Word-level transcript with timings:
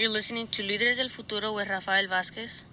You're 0.00 0.08
listening 0.08 0.46
to 0.52 0.62
Líderes 0.62 0.96
del 0.96 1.10
Futuro 1.10 1.52
with 1.52 1.68
Rafael 1.68 2.06
Vázquez. 2.08 2.64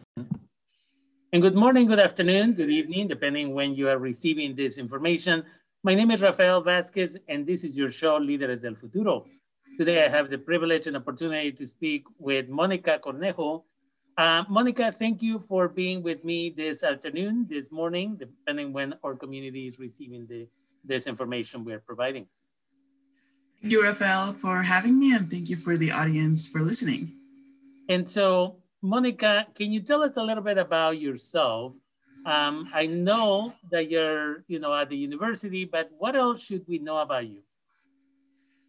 And 1.33 1.42
good 1.42 1.55
morning, 1.55 1.85
good 1.85 2.00
afternoon, 2.00 2.53
good 2.53 2.69
evening, 2.69 3.09
depending 3.09 3.53
when 3.53 3.75
you 3.75 3.89
are 3.89 3.97
receiving 3.97 4.55
this 4.55 4.77
information. 4.77 5.44
My 5.84 5.94
name 5.94 6.12
is 6.12 6.21
Rafael 6.21 6.63
Vázquez, 6.63 7.18
and 7.28 7.46
this 7.46 7.66
is 7.66 7.76
your 7.76 7.92
show, 7.92 8.18
Líderes 8.18 8.62
del 8.62 8.76
Futuro. 8.76 9.26
Today, 9.78 10.05
I 10.05 10.08
have 10.08 10.29
the 10.29 10.38
privilege 10.38 10.88
and 10.88 10.96
opportunity 10.96 11.52
to 11.52 11.68
speak 11.68 12.05
with 12.18 12.48
Monica 12.48 12.98
Cornejo. 13.04 13.64
Uh, 14.18 14.46
Monica, 14.48 14.89
thank 14.94 15.21
you 15.21 15.38
for 15.38 15.68
being 15.68 16.02
with 16.02 16.23
me 16.23 16.54
this 16.55 16.82
afternoon, 16.82 17.46
this 17.50 17.70
morning, 17.73 18.16
depending 18.18 18.71
when 18.71 18.94
our 19.04 19.16
community 19.16 19.68
is 19.68 19.78
receiving 19.80 20.28
the, 20.28 20.48
this 20.82 21.07
information 21.07 21.66
we 21.66 21.73
are 21.73 21.84
providing. 21.86 22.25
Thank 23.62 23.73
you, 23.73 23.84
Rafael, 23.84 24.32
for 24.32 24.62
having 24.62 24.98
me, 24.98 25.14
and 25.14 25.30
thank 25.30 25.50
you 25.50 25.57
for 25.57 25.75
the 25.75 25.91
audience 25.91 26.48
for 26.48 26.62
listening. 26.62 27.16
And 27.89 28.09
so, 28.09 28.57
Monica, 28.81 29.47
can 29.55 29.71
you 29.71 29.82
tell 29.82 30.04
us 30.04 30.18
a 30.18 30.23
little 30.23 30.43
bit 30.43 30.57
about 30.57 31.00
yourself? 31.00 31.73
Um, 32.25 32.69
I 32.73 32.88
know 32.88 33.53
that 33.72 33.89
you're, 33.89 34.44
you 34.47 34.59
know, 34.59 34.73
at 34.73 34.89
the 34.89 34.97
university, 34.97 35.64
but 35.64 35.89
what 35.97 36.16
else 36.16 36.44
should 36.44 36.66
we 36.67 36.80
know 36.80 36.97
about 36.97 37.28
you? 37.28 37.42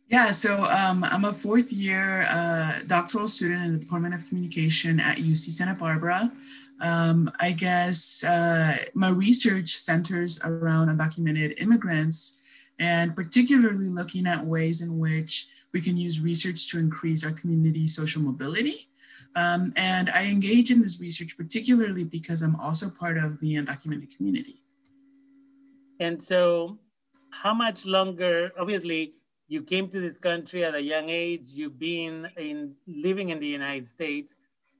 Yeah, 0.08 0.30
so 0.30 0.64
um, 0.64 1.04
I'm 1.04 1.24
a 1.24 1.34
fourth 1.34 1.70
year 1.70 2.22
uh, 2.30 2.80
doctoral 2.86 3.28
student 3.28 3.64
in 3.64 3.72
the 3.72 3.78
Department 3.78 4.14
of 4.14 4.26
Communication 4.28 5.00
at 5.00 5.18
UC 5.18 5.50
Santa 5.50 5.74
Barbara. 5.74 6.32
Um, 6.80 7.30
I 7.40 7.52
guess 7.52 8.24
uh, 8.24 8.78
my 8.94 9.10
research 9.10 9.76
centers 9.76 10.40
around 10.44 10.88
undocumented 10.88 11.60
immigrants 11.60 12.38
and 12.78 13.14
particularly 13.16 13.88
looking 13.88 14.26
at 14.26 14.46
ways 14.46 14.80
in 14.80 14.98
which 14.98 15.48
we 15.72 15.80
can 15.80 15.96
use 15.96 16.20
research 16.20 16.70
to 16.70 16.78
increase 16.78 17.24
our 17.24 17.32
community 17.32 17.86
social 17.86 18.22
mobility. 18.22 18.87
Um, 19.38 19.72
and 19.76 20.10
I 20.10 20.24
engage 20.24 20.72
in 20.72 20.82
this 20.82 20.98
research 21.00 21.36
particularly 21.36 22.02
because 22.02 22.42
I'm 22.42 22.56
also 22.56 22.90
part 22.90 23.16
of 23.18 23.38
the 23.38 23.54
undocumented 23.54 24.10
community. 24.16 24.64
And 26.00 26.20
so, 26.20 26.78
how 27.30 27.54
much 27.54 27.86
longer? 27.86 28.50
Obviously, 28.58 29.12
you 29.46 29.62
came 29.62 29.90
to 29.90 30.00
this 30.00 30.18
country 30.18 30.64
at 30.64 30.74
a 30.74 30.82
young 30.82 31.08
age. 31.08 31.46
You've 31.58 31.78
been 31.78 32.26
in 32.36 32.74
living 32.88 33.28
in 33.28 33.38
the 33.38 33.46
United 33.46 33.86
States. 33.86 34.34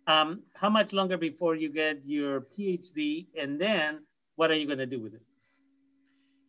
Um, 0.09 0.43
how 0.55 0.71
much 0.71 0.93
longer 0.93 1.17
before 1.17 1.55
you 1.55 1.69
get 1.69 2.01
your 2.05 2.41
PhD, 2.41 3.27
and 3.41 3.61
then 3.61 4.07
what 4.35 4.51
are 4.51 4.55
you 4.55 4.67
going 4.67 4.85
to 4.87 4.87
do 4.87 5.01
with 5.01 5.15
it? 5.15 5.28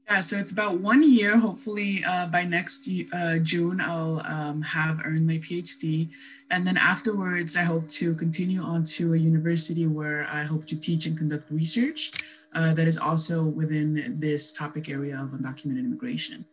Yeah, 0.09 0.21
so 0.21 0.38
it's 0.39 0.49
about 0.49 0.79
one 0.79 1.03
year. 1.03 1.38
Hopefully, 1.38 2.03
uh, 2.03 2.25
by 2.25 2.43
next 2.43 2.89
uh, 3.13 3.38
June, 3.38 3.79
I'll 3.79 4.25
um, 4.25 4.59
have 4.63 5.02
earned 5.05 5.27
my 5.27 5.38
PhD. 5.38 6.09
And 6.49 6.65
then 6.65 6.77
afterwards, 6.77 7.55
I 7.55 7.61
hope 7.61 7.88
to 7.89 8.15
continue 8.15 8.59
on 8.63 8.83
to 8.95 9.13
a 9.13 9.17
university 9.17 9.85
where 9.85 10.25
I 10.25 10.41
hope 10.41 10.65
to 10.69 10.75
teach 10.75 11.05
and 11.05 11.15
conduct 11.15 11.52
research 11.52 12.11
uh, 12.55 12.73
that 12.73 12.87
is 12.87 12.97
also 12.97 13.43
within 13.43 14.17
this 14.19 14.52
topic 14.52 14.89
area 14.89 15.13
of 15.13 15.30
undocumented 15.30 15.85
immigration. 15.85 16.43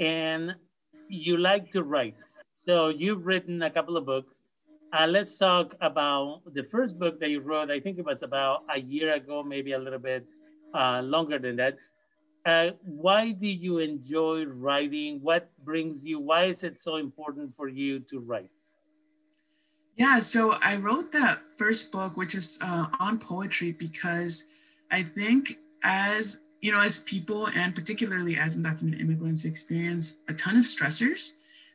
And 0.00 0.56
you 1.08 1.36
like 1.36 1.70
to 1.70 1.84
write. 1.84 2.16
So 2.54 2.88
you've 2.88 3.24
written 3.24 3.62
a 3.62 3.70
couple 3.70 3.96
of 3.96 4.06
books. 4.06 4.42
Uh, 4.92 5.06
let's 5.06 5.38
talk 5.38 5.76
about 5.80 6.42
the 6.52 6.64
first 6.64 6.98
book 6.98 7.20
that 7.20 7.30
you 7.30 7.38
wrote. 7.38 7.70
I 7.70 7.78
think 7.78 7.96
it 7.98 8.04
was 8.04 8.24
about 8.24 8.64
a 8.74 8.80
year 8.80 9.14
ago, 9.14 9.44
maybe 9.44 9.70
a 9.70 9.78
little 9.78 10.00
bit 10.00 10.26
uh, 10.74 11.00
longer 11.00 11.38
than 11.38 11.54
that 11.56 11.76
uh, 12.44 12.70
why 12.84 13.32
do 13.32 13.46
you 13.46 13.78
enjoy 13.78 14.44
writing? 14.46 15.20
What 15.22 15.50
brings 15.64 16.04
you? 16.04 16.20
Why 16.20 16.44
is 16.44 16.62
it 16.62 16.78
so 16.78 16.96
important 16.96 17.54
for 17.54 17.68
you 17.68 18.00
to 18.00 18.20
write? 18.20 18.50
Yeah, 19.96 20.18
so 20.18 20.52
I 20.60 20.76
wrote 20.76 21.12
that 21.12 21.40
first 21.56 21.92
book, 21.92 22.16
which 22.16 22.34
is 22.34 22.58
uh, 22.60 22.86
on 22.98 23.18
poetry, 23.18 23.72
because 23.72 24.48
I 24.90 25.02
think 25.02 25.58
as 25.84 26.40
you 26.64 26.72
know, 26.72 26.80
as 26.80 27.00
people 27.00 27.48
and 27.54 27.74
particularly 27.74 28.38
as 28.38 28.56
undocumented 28.56 28.98
immigrants, 28.98 29.44
we 29.44 29.50
experience 29.50 30.16
a 30.28 30.32
ton 30.32 30.56
of 30.56 30.64
stressors. 30.64 31.32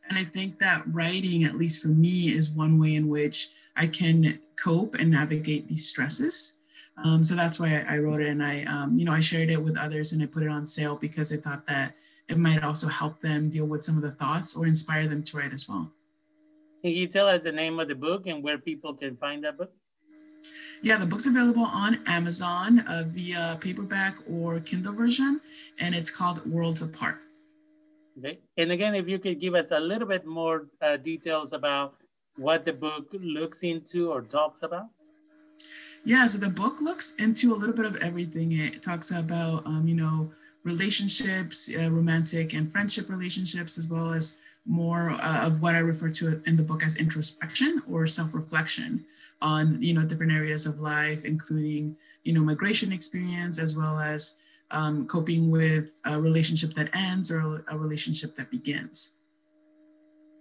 And 0.09 0.17
I 0.17 0.23
think 0.23 0.57
that 0.59 0.81
writing, 0.91 1.43
at 1.43 1.57
least 1.57 1.79
for 1.79 1.89
me, 1.89 2.29
is 2.29 2.49
one 2.49 2.79
way 2.79 2.95
in 2.95 3.07
which 3.07 3.49
I 3.75 3.85
can 3.85 4.39
cope 4.55 4.95
and 4.95 5.11
navigate 5.11 5.67
these 5.67 5.87
stresses. 5.87 6.55
Um, 7.03 7.23
so 7.23 7.35
that's 7.35 7.59
why 7.59 7.83
I, 7.87 7.95
I, 7.95 7.97
wrote 7.99 8.21
it, 8.21 8.27
and 8.27 8.43
I, 8.43 8.63
um, 8.63 8.97
you 8.97 9.05
know, 9.05 9.11
I 9.11 9.19
shared 9.21 9.49
it 9.49 9.61
with 9.61 9.77
others, 9.77 10.11
and 10.13 10.21
I 10.21 10.25
put 10.25 10.43
it 10.43 10.49
on 10.49 10.65
sale 10.65 10.95
because 10.95 11.31
I 11.31 11.37
thought 11.37 11.65
that 11.67 11.93
it 12.27 12.37
might 12.37 12.63
also 12.63 12.87
help 12.87 13.21
them 13.21 13.49
deal 13.49 13.65
with 13.65 13.83
some 13.83 13.95
of 13.95 14.03
the 14.03 14.11
thoughts 14.11 14.55
or 14.55 14.65
inspire 14.65 15.07
them 15.07 15.23
to 15.23 15.37
write 15.37 15.53
as 15.53 15.67
well. 15.67 15.91
Can 16.81 16.91
you 16.91 17.07
tell 17.07 17.27
us 17.27 17.41
the 17.41 17.51
name 17.51 17.79
of 17.79 17.87
the 17.87 17.95
book 17.95 18.27
and 18.27 18.43
where 18.43 18.57
people 18.57 18.93
can 18.93 19.17
find 19.17 19.43
that 19.43 19.57
book? 19.57 19.71
Yeah, 20.81 20.97
the 20.97 21.05
book's 21.05 21.25
available 21.25 21.65
on 21.65 21.99
Amazon 22.05 22.79
uh, 22.81 23.03
via 23.07 23.57
paperback 23.59 24.15
or 24.29 24.59
Kindle 24.61 24.93
version, 24.93 25.41
and 25.79 25.93
it's 25.93 26.09
called 26.09 26.45
Worlds 26.45 26.81
Apart. 26.81 27.17
Okay. 28.17 28.39
And 28.57 28.71
again, 28.71 28.95
if 28.95 29.07
you 29.07 29.19
could 29.19 29.39
give 29.39 29.55
us 29.55 29.67
a 29.71 29.79
little 29.79 30.07
bit 30.07 30.25
more 30.25 30.67
uh, 30.81 30.97
details 30.97 31.53
about 31.53 31.95
what 32.35 32.65
the 32.65 32.73
book 32.73 33.07
looks 33.13 33.63
into 33.63 34.11
or 34.11 34.21
talks 34.21 34.63
about. 34.63 34.87
Yeah, 36.05 36.25
so 36.25 36.37
the 36.37 36.49
book 36.49 36.81
looks 36.81 37.15
into 37.15 37.53
a 37.53 37.57
little 37.57 37.75
bit 37.75 37.85
of 37.85 37.95
everything. 37.97 38.53
It 38.53 38.81
talks 38.81 39.11
about, 39.11 39.65
um, 39.65 39.87
you 39.87 39.95
know, 39.95 40.31
relationships, 40.63 41.69
uh, 41.69 41.91
romantic 41.91 42.53
and 42.53 42.71
friendship 42.71 43.09
relationships, 43.09 43.77
as 43.77 43.87
well 43.87 44.13
as 44.13 44.39
more 44.65 45.11
uh, 45.11 45.47
of 45.47 45.61
what 45.61 45.75
I 45.75 45.79
refer 45.79 46.09
to 46.09 46.41
in 46.45 46.55
the 46.55 46.63
book 46.63 46.83
as 46.83 46.95
introspection 46.95 47.81
or 47.89 48.07
self-reflection 48.07 49.05
on, 49.41 49.81
you 49.81 49.93
know, 49.93 50.03
different 50.03 50.31
areas 50.31 50.65
of 50.65 50.79
life, 50.79 51.25
including, 51.25 51.95
you 52.23 52.33
know, 52.33 52.41
migration 52.41 52.91
experience, 52.91 53.57
as 53.57 53.75
well 53.75 53.99
as 53.99 54.37
um, 54.71 55.07
coping 55.07 55.49
with 55.49 55.99
a 56.05 56.19
relationship 56.19 56.73
that 56.75 56.89
ends 56.93 57.31
or 57.31 57.63
a 57.67 57.77
relationship 57.77 58.35
that 58.35 58.51
begins. 58.51 59.13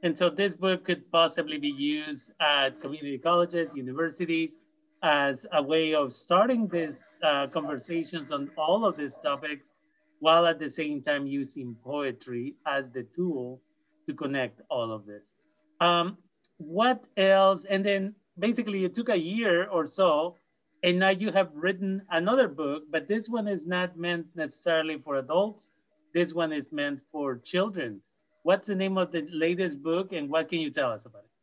And 0.02 0.16
so 0.16 0.30
this 0.30 0.54
book 0.54 0.84
could 0.84 1.10
possibly 1.10 1.58
be 1.58 1.69
used 1.69 2.30
at 2.40 2.80
community 2.80 3.19
colleges, 3.19 3.75
universities, 3.75 4.58
as 5.03 5.47
a 5.53 5.62
way 5.62 5.94
of 5.94 6.12
starting 6.12 6.69
these 6.69 7.04
uh, 7.22 7.47
conversations 7.48 8.32
on 8.32 8.50
all 8.56 8.84
of 8.84 8.97
these 8.97 9.16
topics 9.16 9.75
while 10.20 10.47
at 10.47 10.59
the 10.59 10.69
same 10.69 11.03
time 11.03 11.26
using 11.26 11.76
poetry 11.84 12.54
as 12.66 12.91
the 12.91 13.04
tool 13.14 13.60
to 14.06 14.14
connect 14.14 14.60
all 14.69 14.91
of 14.91 15.06
this. 15.06 15.34
Um, 15.81 16.19
what 16.56 17.04
else? 17.16 17.64
And 17.64 17.84
then 17.84 18.14
basically 18.38 18.84
it 18.84 18.94
took 18.94 19.08
a 19.08 19.19
year 19.19 19.69
or 19.69 19.87
so 19.87 20.37
and 20.82 20.98
now 20.98 21.10
you 21.10 21.32
have 21.32 21.50
written 21.54 22.03
another 22.10 22.47
book, 22.47 22.84
but 22.91 23.08
this 23.08 23.28
one 23.28 23.48
is 23.48 23.66
not 23.66 23.98
meant 23.98 24.26
necessarily 24.37 24.98
for 24.98 25.16
adults. 25.16 25.70
This 26.14 26.32
one 26.32 26.53
is 26.53 26.70
meant 26.70 27.00
for 27.10 27.37
children. 27.37 28.00
What's 28.44 28.69
the 28.69 28.76
name 28.76 28.97
of 28.97 29.10
the 29.10 29.26
latest 29.31 29.82
book 29.82 30.12
and 30.12 30.31
what 30.31 30.48
can 30.48 30.60
you 30.60 30.70
tell 30.70 30.92
us 30.92 31.04
about 31.04 31.25
it? 31.25 31.38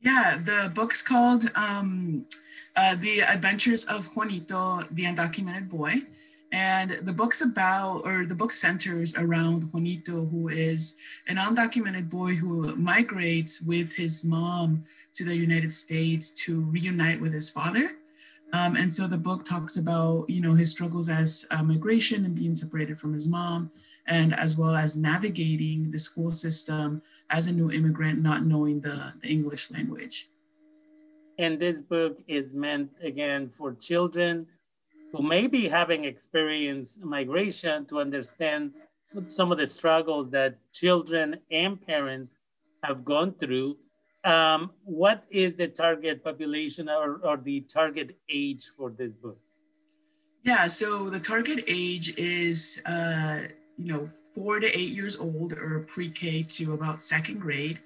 Yeah, 0.00 0.38
the 0.44 0.70
book's 0.74 1.02
called 1.02 1.50
um, 1.56 2.24
uh, 2.76 2.94
The 2.96 3.20
Adventures 3.20 3.84
of 3.86 4.06
Juanito, 4.14 4.84
the 4.92 5.04
Undocumented 5.04 5.68
Boy. 5.68 6.02
And 6.50 6.92
the 7.02 7.12
book's 7.12 7.42
about, 7.42 8.02
or 8.06 8.24
the 8.24 8.34
book 8.34 8.52
centers 8.52 9.16
around 9.16 9.70
Juanito, 9.72 10.24
who 10.24 10.48
is 10.48 10.96
an 11.26 11.36
undocumented 11.36 12.08
boy 12.08 12.36
who 12.36 12.74
migrates 12.76 13.60
with 13.60 13.94
his 13.94 14.24
mom 14.24 14.84
to 15.14 15.24
the 15.24 15.36
United 15.36 15.72
States 15.72 16.30
to 16.44 16.62
reunite 16.62 17.20
with 17.20 17.34
his 17.34 17.50
father. 17.50 17.90
Um, 18.54 18.76
and 18.76 18.90
so 18.90 19.06
the 19.06 19.18
book 19.18 19.44
talks 19.44 19.76
about, 19.76 20.30
you 20.30 20.40
know, 20.40 20.54
his 20.54 20.70
struggles 20.70 21.10
as 21.10 21.44
uh, 21.50 21.62
migration 21.62 22.24
and 22.24 22.34
being 22.34 22.54
separated 22.54 22.98
from 22.98 23.12
his 23.12 23.28
mom, 23.28 23.70
and 24.06 24.34
as 24.34 24.56
well 24.56 24.74
as 24.74 24.96
navigating 24.96 25.90
the 25.90 25.98
school 25.98 26.30
system 26.30 27.02
as 27.30 27.46
a 27.46 27.52
new 27.52 27.70
immigrant, 27.70 28.20
not 28.22 28.44
knowing 28.44 28.80
the, 28.80 29.12
the 29.22 29.28
English 29.28 29.70
language. 29.70 30.28
And 31.38 31.58
this 31.58 31.80
book 31.80 32.18
is 32.26 32.54
meant 32.54 32.90
again 33.02 33.50
for 33.50 33.74
children 33.74 34.46
who 35.12 35.22
may 35.22 35.46
be 35.46 35.68
having 35.68 36.04
experienced 36.04 37.02
migration 37.02 37.86
to 37.86 38.00
understand 38.00 38.72
some 39.26 39.52
of 39.52 39.58
the 39.58 39.66
struggles 39.66 40.30
that 40.30 40.58
children 40.72 41.38
and 41.50 41.84
parents 41.86 42.34
have 42.82 43.04
gone 43.04 43.32
through. 43.34 43.76
Um, 44.24 44.72
what 44.84 45.24
is 45.30 45.54
the 45.54 45.68
target 45.68 46.22
population 46.22 46.88
or, 46.88 47.20
or 47.22 47.36
the 47.36 47.60
target 47.60 48.18
age 48.28 48.68
for 48.76 48.90
this 48.90 49.12
book? 49.12 49.38
Yeah, 50.42 50.66
so 50.68 51.08
the 51.08 51.20
target 51.20 51.64
age 51.66 52.16
is, 52.16 52.82
uh, 52.84 53.42
you 53.76 53.92
know, 53.92 54.10
four 54.38 54.60
to 54.60 54.78
eight 54.78 54.90
years 54.90 55.16
old 55.16 55.52
or 55.52 55.80
pre-K 55.88 56.44
to 56.44 56.72
about 56.72 57.02
second 57.02 57.40
grade. 57.40 57.80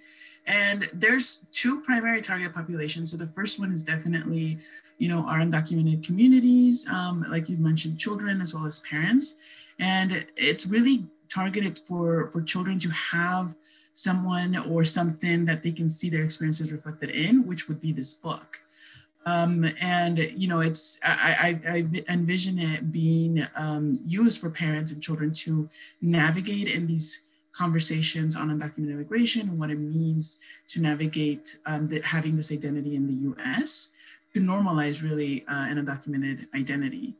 And 0.47 0.91
there's 0.93 1.47
two 1.51 1.81
primary 1.81 2.21
target 2.21 2.53
populations. 2.53 3.11
So 3.11 3.17
the 3.17 3.29
first 3.29 3.59
one 3.59 3.73
is 3.73 3.83
definitely, 3.83 4.59
you 4.99 5.09
know, 5.09 5.21
our 5.27 5.39
undocumented 5.39 6.05
communities, 6.05 6.87
um, 6.89 7.25
like 7.31 7.49
you 7.49 7.57
mentioned, 7.57 7.99
children 7.99 8.43
as 8.43 8.53
well 8.53 8.67
as 8.67 8.81
parents. 8.81 9.37
And 9.79 10.27
it's 10.37 10.67
really 10.67 11.07
targeted 11.31 11.79
for, 11.87 12.29
for 12.33 12.43
children 12.43 12.79
to 12.81 12.91
have 12.91 13.55
someone 13.95 14.57
or 14.57 14.85
something 14.85 15.47
that 15.47 15.63
they 15.63 15.73
can 15.73 15.89
see 15.89 16.11
their 16.11 16.25
experiences 16.25 16.71
reflected 16.71 17.11
in, 17.11 17.47
which 17.47 17.69
would 17.69 17.81
be 17.81 17.93
this 17.93 18.13
book. 18.13 18.62
Um, 19.25 19.73
and 19.81 20.19
you 20.19 20.49
know, 20.49 20.61
it's 20.61 20.99
I, 21.05 21.59
I, 21.65 21.71
I 21.71 22.13
envision 22.13 22.59
it 22.59 22.91
being 22.91 23.47
um, 23.57 24.01
used 24.05 24.41
for 24.41 24.51
parents 24.51 24.93
and 24.93 25.03
children 25.03 25.33
to 25.33 25.69
navigate 26.01 26.69
in 26.69 26.87
these 26.87 27.25
conversations 27.53 28.35
on 28.35 28.49
undocumented 28.49 28.91
immigration 28.91 29.43
and 29.43 29.59
what 29.59 29.71
it 29.71 29.79
means 29.79 30.39
to 30.69 30.81
navigate 30.81 31.57
um, 31.67 31.87
the, 31.87 32.01
having 32.01 32.37
this 32.37 32.51
identity 32.51 32.97
in 32.97 33.07
the 33.07 33.13
U.S. 33.13 33.91
to 34.35 34.41
normalize 34.41 35.03
really 35.03 35.45
uh, 35.49 35.67
an 35.69 35.85
undocumented 35.85 36.47
identity. 36.55 37.15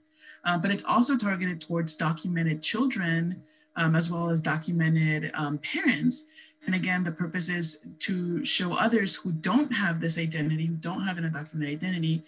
Uh, 0.45 0.59
but 0.59 0.73
it's 0.73 0.85
also 0.85 1.17
targeted 1.17 1.61
towards 1.61 1.95
documented 1.95 2.63
children 2.63 3.43
um, 3.77 3.95
as 3.95 4.11
well 4.11 4.29
as 4.29 4.43
documented 4.43 5.31
um, 5.35 5.59
parents 5.59 6.27
and 6.67 6.75
again, 6.75 7.03
the 7.03 7.11
purpose 7.11 7.49
is 7.49 7.81
to 8.01 8.45
show 8.45 8.75
others 8.75 9.17
who 9.17 9.33
don't 9.33 9.73
have 9.73 10.01
this 10.01 10.17
identity, 10.19 10.67
who 10.67 10.75
don't 10.75 11.05
have 11.05 11.19
an 11.19 11.25
undocumented 11.25 11.69
identity, 11.69 12.23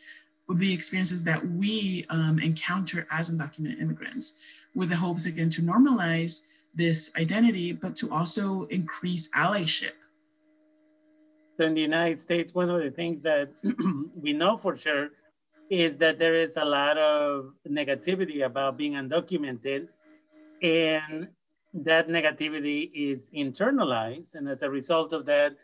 the 0.48 0.72
experiences 0.72 1.24
that 1.24 1.46
we 1.50 2.04
um, 2.10 2.38
encounter 2.38 3.06
as 3.10 3.30
undocumented 3.30 3.80
immigrants, 3.80 4.34
with 4.74 4.90
the 4.90 4.96
hopes 4.96 5.26
again 5.26 5.50
to 5.50 5.62
normalize 5.62 6.42
this 6.74 7.12
identity, 7.16 7.72
but 7.72 7.94
to 7.96 8.10
also 8.10 8.64
increase 8.64 9.30
allyship. 9.30 9.92
So 11.56 11.66
in 11.66 11.74
the 11.74 11.80
United 11.82 12.18
States, 12.18 12.52
one 12.52 12.68
of 12.68 12.82
the 12.82 12.90
things 12.90 13.22
that 13.22 13.50
we 14.20 14.32
know 14.32 14.56
for 14.56 14.76
sure 14.76 15.10
is 15.70 15.96
that 15.98 16.18
there 16.18 16.34
is 16.34 16.56
a 16.56 16.64
lot 16.64 16.98
of 16.98 17.52
negativity 17.68 18.44
about 18.44 18.76
being 18.76 18.94
undocumented. 18.94 19.88
And 20.60 21.28
that 21.74 22.08
negativity 22.08 22.90
is 22.94 23.28
internalized. 23.34 24.34
And 24.34 24.48
as 24.48 24.62
a 24.62 24.70
result 24.70 25.12
of 25.12 25.26
that, 25.26 25.56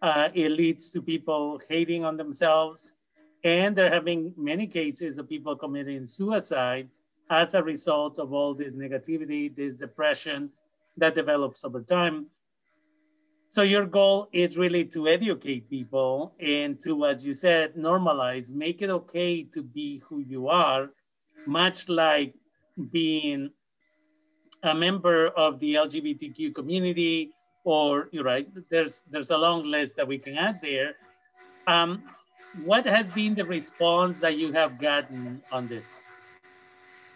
uh, 0.00 0.28
it 0.32 0.50
leads 0.50 0.90
to 0.92 1.02
people 1.02 1.60
hating 1.68 2.04
on 2.04 2.16
themselves. 2.16 2.94
And 3.42 3.76
there 3.76 3.92
have 3.92 4.04
been 4.04 4.32
many 4.36 4.66
cases 4.66 5.18
of 5.18 5.28
people 5.28 5.56
committing 5.56 6.06
suicide 6.06 6.88
as 7.28 7.54
a 7.54 7.62
result 7.62 8.18
of 8.18 8.32
all 8.32 8.54
this 8.54 8.74
negativity, 8.74 9.54
this 9.54 9.74
depression 9.74 10.50
that 10.96 11.14
develops 11.14 11.64
over 11.64 11.82
time. 11.82 12.26
So 13.48 13.62
your 13.62 13.86
goal 13.86 14.28
is 14.32 14.56
really 14.56 14.84
to 14.86 15.08
educate 15.08 15.70
people 15.70 16.34
and 16.38 16.82
to, 16.84 17.06
as 17.06 17.24
you 17.24 17.34
said, 17.34 17.74
normalize, 17.74 18.52
make 18.52 18.82
it 18.82 18.90
okay 18.90 19.44
to 19.54 19.62
be 19.62 20.02
who 20.08 20.18
you 20.18 20.48
are, 20.48 20.90
much 21.46 21.88
like 21.88 22.34
being 22.90 23.50
a 24.66 24.74
member 24.74 25.28
of 25.28 25.58
the 25.60 25.74
LGBTQ 25.74 26.54
community, 26.54 27.32
or 27.64 28.08
you're 28.12 28.24
right, 28.24 28.48
there's 28.68 29.02
there's 29.10 29.30
a 29.30 29.38
long 29.38 29.64
list 29.64 29.96
that 29.96 30.06
we 30.06 30.18
can 30.18 30.36
add 30.36 30.60
there. 30.60 30.96
Um, 31.66 32.02
what 32.64 32.86
has 32.86 33.10
been 33.10 33.34
the 33.34 33.44
response 33.44 34.18
that 34.20 34.36
you 34.38 34.52
have 34.52 34.78
gotten 34.78 35.42
on 35.52 35.68
this? 35.68 35.86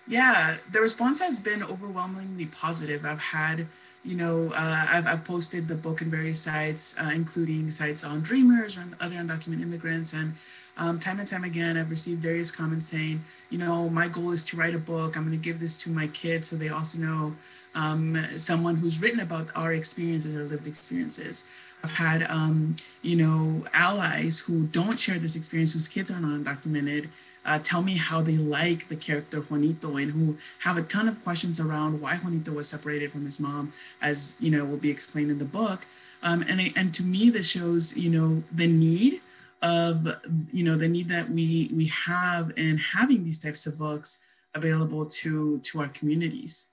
Yeah, 0.07 0.57
the 0.73 0.81
response 0.81 1.21
has 1.21 1.41
been 1.41 1.63
overwhelmingly 1.63 2.47
positive. 2.47 3.05
I've 3.05 3.21
had, 3.21 3.67
you 4.05 4.17
know, 4.17 4.53
uh, 4.55 4.87
I've, 4.89 5.07
I've 5.07 5.25
posted 5.25 5.69
the 5.69 5.77
book 5.77 6.03
in 6.03 6.11
various 6.11 6.41
sites, 6.41 6.97
uh, 7.01 7.11
including 7.15 7.71
sites 7.71 8.03
on 8.03 8.21
Dreamers 8.21 8.77
or 8.77 8.85
other 9.01 9.15
undocumented 9.17 9.63
immigrants. 9.63 10.13
And 10.13 10.35
um, 10.81 10.99
time 10.99 11.19
and 11.19 11.29
time 11.29 11.45
again, 11.45 11.77
I've 11.77 11.91
received 11.91 12.23
various 12.23 12.51
comments 12.51 12.87
saying, 12.87 13.23
you 13.51 13.59
know, 13.59 13.91
my 13.91 14.09
goal 14.09 14.31
is 14.31 14.43
to 14.47 14.57
write 14.57 14.75
a 14.75 14.79
book. 14.79 15.15
I'm 15.15 15.27
going 15.27 15.39
to 15.39 15.45
give 15.45 15.61
this 15.61 15.77
to 15.83 15.91
my 15.91 16.07
kids 16.07 16.49
so 16.49 16.57
they 16.57 16.71
also 16.71 16.99
know 16.99 17.37
um, 17.75 18.27
someone 18.39 18.77
who's 18.77 18.99
written 18.99 19.21
about 19.21 19.49
our 19.55 19.75
experiences 19.75 20.35
or 20.35 20.45
lived 20.45 20.67
experiences. 20.67 21.45
I've 21.85 21.91
had, 21.91 22.23
um, 22.31 22.77
you 23.03 23.17
know, 23.17 23.67
allies 23.75 24.39
who 24.39 24.65
don't 24.69 24.99
share 24.99 25.19
this 25.19 25.37
experience, 25.37 25.75
whose 25.75 25.87
kids 25.87 26.11
are 26.11 26.19
not 26.19 26.41
undocumented, 26.41 27.09
uh, 27.45 27.59
tell 27.63 27.83
me 27.83 27.97
how 27.97 28.23
they 28.23 28.39
like 28.39 28.89
the 28.89 28.97
character 28.97 29.41
Juanito 29.41 29.97
and 29.97 30.13
who 30.13 30.39
have 30.61 30.79
a 30.79 30.83
ton 30.83 31.09
of 31.09 31.23
questions 31.23 31.61
around 31.61 32.01
why 32.01 32.17
Juanito 32.17 32.53
was 32.53 32.69
separated 32.71 33.13
from 33.13 33.27
his 33.27 33.39
mom, 33.39 33.75
as, 34.01 34.35
you 34.41 34.51
know, 34.51 34.65
will 34.65 34.79
be 34.79 34.91
explained 34.91 35.31
in 35.31 35.39
the 35.39 35.45
book. 35.45 35.85
Um, 36.23 36.43
and, 36.49 36.73
and 36.75 36.95
to 36.95 37.03
me, 37.03 37.29
this 37.29 37.49
shows, 37.51 37.95
you 37.97 38.09
know, 38.09 38.43
the 38.51 38.67
need 38.67 39.21
of 39.63 40.09
you 40.53 40.65
know 40.65 40.77
the 40.77 40.89
need 40.89 41.09
that 41.09 41.29
we 41.31 41.71
we 41.75 41.87
have 41.87 42.53
in 42.57 42.79
having 42.79 43.25
these 43.25 43.39
types 43.39 43.67
of 43.67 43.79
books 43.79 44.19
available 44.55 45.07
to 45.07 45.61
to 45.61 45.81
our 45.81 45.89
communities. 45.89 46.67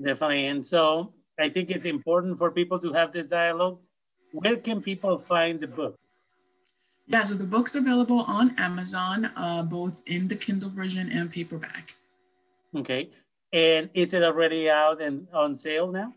Definitely. 0.00 0.46
And 0.46 0.66
so 0.66 1.12
i 1.38 1.48
think 1.48 1.70
it's 1.70 1.86
important 1.86 2.36
for 2.36 2.50
people 2.50 2.78
to 2.80 2.92
have 2.92 3.12
this 3.12 3.28
dialogue. 3.28 3.78
Where 4.32 4.56
can 4.56 4.82
people 4.82 5.18
find 5.18 5.60
the 5.60 5.66
book? 5.66 5.96
Yeah 7.06 7.24
so 7.24 7.34
the 7.34 7.44
book's 7.44 7.74
available 7.74 8.20
on 8.20 8.54
amazon 8.58 9.30
uh, 9.36 9.62
both 9.62 9.94
in 10.06 10.28
the 10.28 10.36
kindle 10.36 10.70
version 10.70 11.10
and 11.10 11.30
paperback. 11.30 11.94
Okay. 12.76 13.10
And 13.50 13.88
is 13.94 14.12
it 14.12 14.22
already 14.22 14.68
out 14.68 15.00
and 15.00 15.26
on 15.32 15.56
sale 15.56 15.90
now 15.90 16.12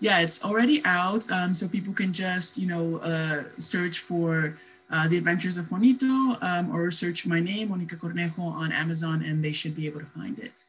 yeah 0.00 0.20
it's 0.20 0.44
already 0.44 0.82
out 0.84 1.30
um, 1.30 1.54
so 1.54 1.68
people 1.68 1.92
can 1.92 2.12
just 2.12 2.58
you 2.58 2.66
know 2.66 2.98
uh, 2.98 3.44
search 3.58 4.00
for 4.00 4.56
uh, 4.92 5.08
The 5.08 5.16
Adventures 5.16 5.56
of 5.56 5.70
Juanito, 5.70 6.36
um, 6.42 6.70
or 6.70 6.90
search 6.90 7.26
my 7.26 7.40
name, 7.40 7.70
Monica 7.70 7.96
Cornejo, 7.96 8.40
on 8.40 8.70
Amazon, 8.70 9.24
and 9.24 9.42
they 9.42 9.52
should 9.52 9.74
be 9.74 9.86
able 9.86 10.00
to 10.00 10.06
find 10.06 10.38
it. 10.38 10.64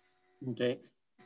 Okay. 0.50 0.80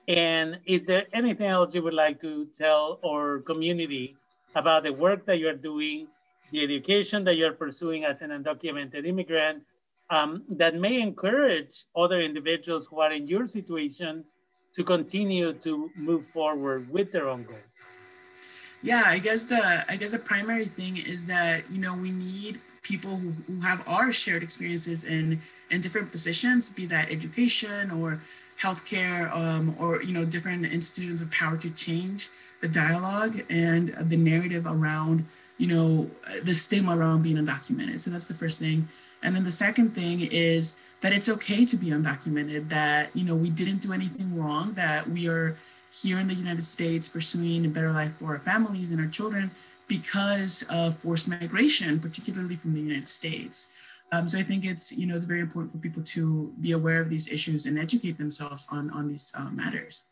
And 0.07 0.59
is 0.65 0.85
there 0.85 1.05
anything 1.13 1.47
else 1.47 1.75
you 1.75 1.83
would 1.83 1.93
like 1.93 2.19
to 2.21 2.47
tell 2.57 2.99
our 3.05 3.39
community 3.39 4.15
about 4.55 4.83
the 4.83 4.93
work 4.93 5.25
that 5.27 5.37
you're 5.37 5.53
doing, 5.53 6.07
the 6.51 6.63
education 6.63 7.23
that 7.25 7.35
you're 7.35 7.53
pursuing 7.53 8.03
as 8.03 8.21
an 8.21 8.31
undocumented 8.31 9.05
immigrant, 9.05 9.63
um, 10.09 10.43
that 10.49 10.73
may 10.75 11.01
encourage 11.01 11.85
other 11.95 12.19
individuals 12.19 12.87
who 12.89 12.99
are 12.99 13.11
in 13.11 13.27
your 13.27 13.45
situation 13.45 14.23
to 14.77 14.83
continue 14.83 15.53
to 15.53 15.91
move 15.95 16.23
forward 16.27 16.89
with 16.89 17.11
their 17.11 17.27
own 17.27 17.43
goals? 17.43 17.59
Yeah, 18.83 19.03
I 19.05 19.17
guess 19.17 19.47
the 19.47 19.83
I 19.91 19.97
guess 19.97 20.11
the 20.11 20.19
primary 20.19 20.67
thing 20.67 20.97
is 20.97 21.25
that 21.27 21.69
you 21.71 21.79
know 21.79 21.95
we 21.95 22.11
need 22.11 22.61
people 22.83 23.17
who, 23.17 23.33
who 23.47 23.59
have 23.59 23.83
our 23.87 24.13
shared 24.13 24.43
experiences 24.43 25.03
in 25.03 25.41
in 25.71 25.81
different 25.81 26.11
positions, 26.11 26.69
be 26.69 26.85
that 26.85 27.11
education 27.11 27.89
or 27.89 28.21
healthcare 28.61 29.31
um, 29.35 29.75
or 29.79 30.03
you 30.03 30.13
know 30.13 30.23
different 30.23 30.63
institutions 30.65 31.23
of 31.23 31.31
power 31.31 31.57
to 31.57 31.71
change 31.71 32.29
the 32.61 32.67
dialogue 32.67 33.43
and 33.49 33.95
the 34.09 34.17
narrative 34.17 34.65
around 34.67 35.25
you 35.57 35.67
know 35.67 36.09
the 36.43 36.53
stigma 36.53 36.95
around 36.95 37.23
being 37.23 37.37
undocumented. 37.37 37.99
So 37.99 38.11
that's 38.11 38.27
the 38.27 38.35
first 38.35 38.59
thing. 38.59 38.87
And 39.23 39.35
then 39.35 39.43
the 39.43 39.51
second 39.51 39.95
thing 39.95 40.21
is 40.31 40.79
that 41.01 41.13
it's 41.13 41.29
okay 41.29 41.65
to 41.65 41.75
be 41.75 41.87
undocumented, 41.87 42.69
that 42.69 43.15
you 43.15 43.23
know 43.23 43.35
we 43.35 43.49
didn't 43.49 43.77
do 43.77 43.93
anything 43.93 44.37
wrong, 44.37 44.73
that 44.73 45.07
we 45.09 45.27
are 45.27 45.57
here 46.01 46.19
in 46.19 46.27
the 46.27 46.33
United 46.33 46.63
States 46.63 47.07
pursuing 47.07 47.65
a 47.65 47.69
better 47.69 47.91
life 47.91 48.11
for 48.19 48.27
our 48.27 48.39
families 48.39 48.91
and 48.91 48.99
our 48.99 49.07
children 49.07 49.51
because 49.87 50.63
of 50.69 50.97
forced 50.99 51.27
migration, 51.27 51.99
particularly 51.99 52.55
from 52.55 52.73
the 52.73 52.79
United 52.79 53.07
States. 53.07 53.67
Um, 54.11 54.27
so 54.27 54.37
I 54.37 54.43
think 54.43 54.65
it's, 54.65 54.91
you 54.91 55.05
know, 55.05 55.15
it's 55.15 55.25
very 55.25 55.41
important 55.41 55.71
for 55.71 55.79
people 55.79 56.03
to 56.03 56.53
be 56.61 56.71
aware 56.71 57.01
of 57.01 57.09
these 57.09 57.31
issues 57.31 57.65
and 57.65 57.77
educate 57.77 58.17
themselves 58.17 58.67
on, 58.71 58.89
on 58.91 59.07
these 59.07 59.33
uh, 59.37 59.49
matters. 59.49 60.05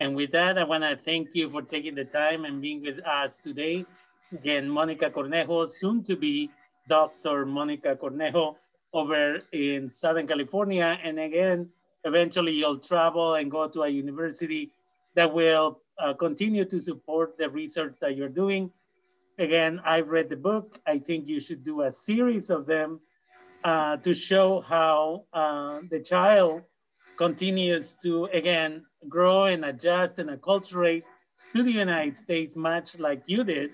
And 0.00 0.14
with 0.14 0.32
that, 0.32 0.58
I 0.58 0.64
want 0.64 0.84
to 0.84 0.96
thank 0.96 1.34
you 1.34 1.50
for 1.50 1.62
taking 1.62 1.94
the 1.94 2.04
time 2.04 2.44
and 2.44 2.60
being 2.60 2.82
with 2.82 3.00
us 3.06 3.38
today. 3.38 3.86
Again, 4.32 4.68
Monica 4.68 5.10
Cornejo, 5.10 5.68
soon 5.68 6.02
to 6.04 6.16
be 6.16 6.50
Dr. 6.88 7.46
Monica 7.46 7.96
Cornejo 7.96 8.56
over 8.96 9.38
in 9.52 9.88
Southern 9.90 10.26
California. 10.26 10.98
And 11.04 11.20
again, 11.20 11.68
eventually 12.04 12.52
you'll 12.52 12.78
travel 12.78 13.34
and 13.34 13.50
go 13.50 13.68
to 13.68 13.82
a 13.82 13.88
university 13.88 14.72
that 15.14 15.32
will 15.32 15.80
uh, 15.98 16.14
continue 16.14 16.64
to 16.64 16.80
support 16.80 17.36
the 17.36 17.48
research 17.50 17.96
that 18.00 18.16
you're 18.16 18.30
doing. 18.30 18.70
Again, 19.38 19.82
I've 19.84 20.08
read 20.08 20.30
the 20.30 20.36
book. 20.36 20.80
I 20.86 20.98
think 20.98 21.28
you 21.28 21.40
should 21.40 21.62
do 21.62 21.82
a 21.82 21.92
series 21.92 22.48
of 22.48 22.64
them 22.64 23.00
uh, 23.64 23.98
to 23.98 24.14
show 24.14 24.62
how 24.62 25.24
uh, 25.32 25.80
the 25.90 26.00
child 26.00 26.62
continues 27.18 27.94
to, 28.02 28.26
again, 28.32 28.86
grow 29.08 29.44
and 29.44 29.64
adjust 29.64 30.18
and 30.18 30.30
acculturate 30.30 31.02
to 31.54 31.62
the 31.62 31.72
United 31.72 32.16
States, 32.16 32.56
much 32.56 32.98
like 32.98 33.22
you 33.26 33.44
did. 33.44 33.72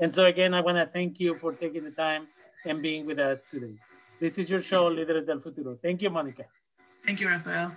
And 0.00 0.14
so 0.14 0.26
again, 0.26 0.54
I 0.54 0.60
wanna 0.60 0.88
thank 0.92 1.18
you 1.18 1.36
for 1.36 1.52
taking 1.52 1.82
the 1.82 1.90
time 1.90 2.28
and 2.64 2.82
being 2.82 3.06
with 3.06 3.18
us 3.18 3.44
today. 3.44 3.74
This 4.20 4.38
is 4.38 4.50
your 4.50 4.62
show, 4.62 4.90
Líderes 4.90 5.26
del 5.26 5.40
Futuro. 5.40 5.78
Thank 5.80 6.02
you, 6.02 6.10
Monica. 6.10 6.44
Thank 7.04 7.20
you, 7.20 7.28
Rafael. 7.28 7.76